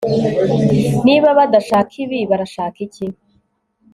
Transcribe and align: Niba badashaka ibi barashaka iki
Niba 1.05 1.29
badashaka 1.37 1.93
ibi 2.03 2.19
barashaka 2.29 2.77
iki 2.87 3.05